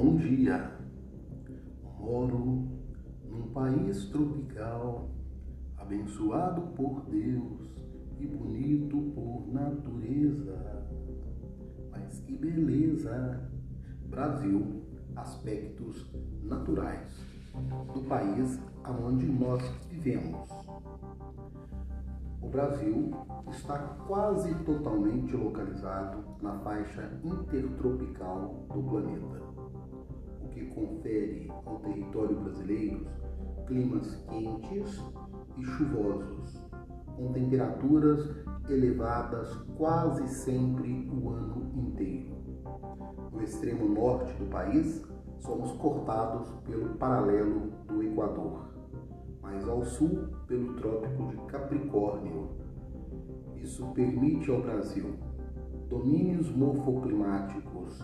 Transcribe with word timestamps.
bom 0.00 0.16
dia. 0.16 0.72
Moro 1.98 2.66
num 3.28 3.50
país 3.52 4.06
tropical, 4.06 5.10
abençoado 5.76 6.62
por 6.74 7.02
Deus 7.02 7.68
e 8.18 8.26
bonito 8.26 8.96
por 9.14 9.46
natureza. 9.52 10.86
Mas 11.90 12.18
que 12.20 12.34
beleza! 12.34 13.46
Brasil, 14.06 14.82
aspectos 15.16 16.10
naturais 16.44 17.14
do 17.92 18.00
país 18.08 18.58
aonde 18.82 19.26
nós 19.26 19.62
vivemos. 19.90 20.48
O 22.40 22.48
Brasil 22.48 23.10
está 23.50 23.78
quase 24.08 24.54
totalmente 24.64 25.36
localizado 25.36 26.24
na 26.40 26.58
faixa 26.60 27.20
intertropical 27.22 28.64
do 28.72 28.82
planeta, 28.82 29.49
confere 30.74 31.50
ao 31.66 31.78
território 31.80 32.40
brasileiro 32.40 33.06
climas 33.66 34.16
quentes 34.28 35.02
e 35.56 35.64
chuvosos, 35.64 36.60
com 37.16 37.32
temperaturas 37.32 38.28
elevadas 38.68 39.52
quase 39.76 40.26
sempre 40.28 41.08
o 41.10 41.30
ano 41.30 41.70
inteiro. 41.74 42.36
No 43.32 43.42
extremo 43.42 43.88
norte 43.88 44.32
do 44.34 44.46
país, 44.46 45.02
somos 45.38 45.72
cortados 45.72 46.48
pelo 46.66 46.94
paralelo 46.96 47.70
do 47.86 48.02
Equador 48.02 48.70
mais 49.50 49.66
ao 49.68 49.84
sul 49.84 50.28
pelo 50.46 50.74
Trópico 50.74 51.26
de 51.28 51.36
Capricórnio. 51.48 52.50
Isso 53.56 53.84
permite 53.88 54.50
ao 54.50 54.62
Brasil 54.62 55.14
domínios 55.88 56.48
morfoclimáticos 56.50 58.00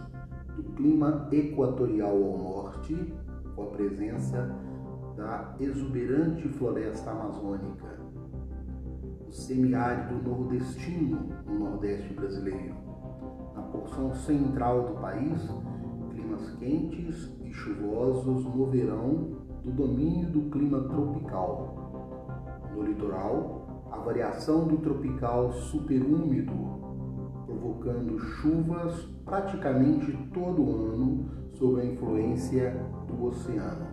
clima 0.77 1.27
equatorial 1.33 2.23
ao 2.23 2.39
norte, 2.39 3.15
com 3.55 3.63
a 3.63 3.67
presença 3.67 4.55
da 5.17 5.55
exuberante 5.59 6.47
floresta 6.51 7.11
amazônica, 7.11 7.99
o 9.27 9.33
semiárido 9.33 10.23
nordestino 10.23 11.31
no 11.47 11.59
nordeste 11.59 12.13
brasileiro, 12.13 12.75
na 13.55 13.63
porção 13.63 14.15
central 14.15 14.89
do 14.89 15.01
país, 15.01 15.49
climas 16.11 16.51
quentes 16.59 17.35
e 17.43 17.51
chuvosos 17.51 18.45
no 18.45 18.67
verão 18.67 19.31
do 19.65 19.73
domínio 19.73 20.31
do 20.31 20.51
clima 20.51 20.83
tropical. 20.83 22.61
No 22.75 22.83
litoral, 22.83 23.87
a 23.91 23.97
variação 23.97 24.69
do 24.69 24.77
tropical 24.77 25.51
superúmido, 25.53 26.76
provocando 27.59 28.19
chuvas 28.19 29.09
praticamente 29.25 30.13
todo 30.33 30.63
ano 30.63 31.29
sob 31.55 31.81
a 31.81 31.85
influência 31.85 32.77
do 33.09 33.25
oceano. 33.25 33.87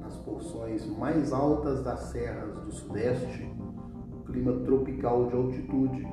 Nas 0.00 0.16
porções 0.16 0.86
mais 0.98 1.32
altas 1.32 1.82
das 1.82 2.00
serras 2.10 2.54
do 2.64 2.72
sudeste, 2.72 3.48
o 4.12 4.24
clima 4.24 4.52
tropical 4.64 5.28
de 5.28 5.36
altitude, 5.36 6.08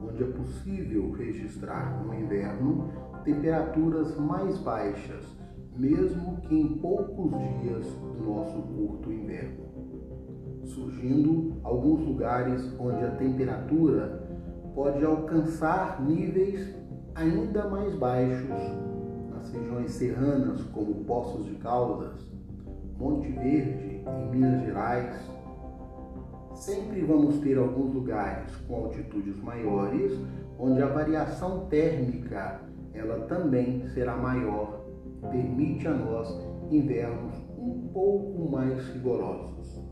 onde 0.00 0.22
é 0.22 0.26
possível 0.26 1.12
registrar 1.12 2.02
no 2.04 2.14
inverno 2.14 2.90
temperaturas 3.24 4.16
mais 4.18 4.58
baixas 4.58 5.38
mesmo 5.78 6.40
que 6.40 6.60
em 6.60 6.76
poucos 6.78 7.30
dias 7.60 7.86
do 7.86 8.24
nosso 8.24 8.60
curto 8.62 9.12
inverno, 9.12 9.64
surgindo 10.64 11.56
alguns 11.62 12.00
lugares 12.00 12.74
onde 12.80 13.04
a 13.04 13.12
temperatura 13.12 14.27
pode 14.78 15.04
alcançar 15.04 16.00
níveis 16.00 16.72
ainda 17.16 17.68
mais 17.68 17.96
baixos 17.96 18.48
nas 19.28 19.50
regiões 19.50 19.90
serranas, 19.90 20.62
como 20.72 21.02
Poços 21.04 21.46
de 21.46 21.56
Caldas, 21.56 22.14
Monte 22.96 23.28
Verde, 23.28 24.04
em 24.06 24.30
Minas 24.30 24.62
Gerais. 24.64 25.16
Sempre 26.54 27.04
vamos 27.04 27.40
ter 27.40 27.58
alguns 27.58 27.92
lugares 27.92 28.54
com 28.68 28.84
altitudes 28.84 29.42
maiores, 29.42 30.16
onde 30.60 30.80
a 30.80 30.86
variação 30.86 31.66
térmica 31.66 32.60
ela 32.94 33.26
também 33.26 33.84
será 33.88 34.16
maior 34.16 34.84
permite 35.28 35.88
a 35.88 35.92
nós 35.92 36.40
invernos 36.70 37.34
um 37.58 37.88
pouco 37.92 38.48
mais 38.48 38.78
rigorosos. 38.90 39.82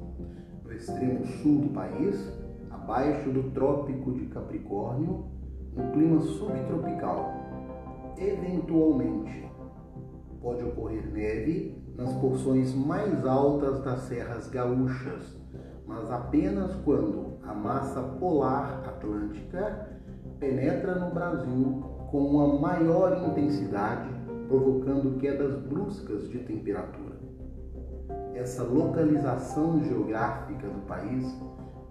No 0.63 0.73
extremo 0.73 1.27
sul 1.27 1.63
do 1.63 1.69
país, 1.71 2.46
abaixo 2.87 3.31
do 3.31 3.51
Trópico 3.51 4.13
de 4.13 4.27
Capricórnio, 4.27 5.25
no 5.75 5.91
clima 5.91 6.21
subtropical, 6.21 7.35
eventualmente 8.17 9.51
pode 10.41 10.65
ocorrer 10.65 11.11
neve 11.13 11.77
nas 11.97 12.13
porções 12.15 12.73
mais 12.75 13.27
altas 13.27 13.83
das 13.83 14.03
serras 14.03 14.49
gaúchas, 14.49 15.37
mas 15.85 16.09
apenas 16.13 16.77
quando 16.85 17.39
a 17.43 17.53
massa 17.53 18.01
polar 18.21 18.85
atlântica 18.87 19.89
penetra 20.39 20.95
no 20.95 21.13
Brasil 21.13 21.83
com 22.13 22.19
uma 22.19 22.61
maior 22.61 23.27
intensidade 23.29 24.09
provocando 24.47 25.19
quedas 25.19 25.61
bruscas 25.63 26.29
de 26.29 26.39
temperatura. 26.39 27.17
Essa 28.33 28.63
localização 28.63 29.83
geográfica 29.83 30.69
do 30.69 30.87
país 30.87 31.25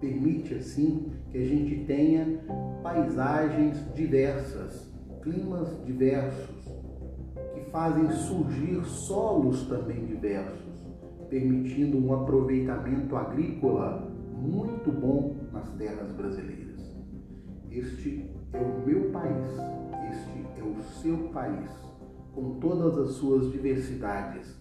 permite, 0.00 0.54
assim, 0.54 1.12
que 1.30 1.38
a 1.38 1.44
gente 1.44 1.84
tenha 1.84 2.40
paisagens 2.82 3.78
diversas, 3.94 4.90
climas 5.22 5.84
diversos, 5.84 6.64
que 7.54 7.70
fazem 7.70 8.10
surgir 8.10 8.84
solos 8.84 9.66
também 9.66 10.06
diversos, 10.06 10.86
permitindo 11.28 11.98
um 11.98 12.14
aproveitamento 12.14 13.16
agrícola 13.16 14.12
muito 14.32 14.92
bom 14.92 15.36
nas 15.52 15.68
terras 15.70 16.12
brasileiras. 16.12 16.94
Este 17.70 18.30
é 18.52 18.58
o 18.58 18.86
meu 18.86 19.10
país, 19.10 19.46
este 20.10 20.60
é 20.60 20.62
o 20.62 20.82
seu 21.00 21.28
país 21.30 21.70
com 22.36 22.60
todas 22.60 22.98
as 22.98 23.16
suas 23.16 23.50
diversidades 23.50 24.54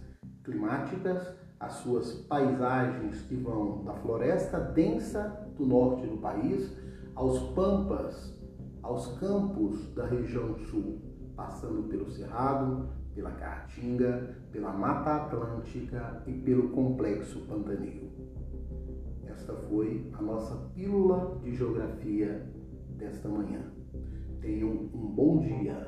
climáticas, 0.44 1.36
as 1.66 1.74
suas 1.78 2.14
paisagens 2.14 3.22
que 3.24 3.36
vão 3.36 3.84
da 3.84 3.94
floresta 3.96 4.60
densa 4.60 5.50
do 5.58 5.66
norte 5.66 6.06
do 6.06 6.18
país 6.18 6.72
aos 7.16 7.40
pampas, 7.54 8.38
aos 8.84 9.18
campos 9.18 9.92
da 9.96 10.06
região 10.06 10.56
sul, 10.60 11.02
passando 11.36 11.90
pelo 11.90 12.10
Cerrado, 12.12 12.88
pela 13.16 13.32
Caatinga, 13.32 14.36
pela 14.52 14.72
Mata 14.74 15.16
Atlântica 15.16 16.22
e 16.28 16.34
pelo 16.34 16.70
Complexo 16.70 17.40
Pantanil. 17.48 18.12
Esta 19.26 19.54
foi 19.54 20.12
a 20.14 20.22
nossa 20.22 20.56
pílula 20.76 21.40
de 21.42 21.56
geografia 21.56 22.48
desta 22.90 23.28
manhã. 23.28 23.62
Tenham 24.40 24.70
um 24.70 25.14
bom 25.16 25.40
dia. 25.40 25.88